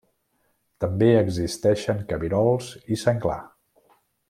[0.85, 3.39] També existeixen cabirols i Senglar.